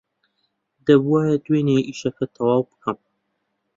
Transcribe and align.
دەبووایە 0.85 1.35
دوێنێ 1.45 1.77
ئیشەکە 1.87 2.25
تەواو 2.35 2.67
بکەم. 2.69 2.97